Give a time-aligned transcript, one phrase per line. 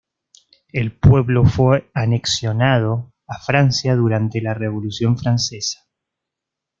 [0.73, 5.85] El pueblo fue anexionado a Francia durante la Revolución Francesa.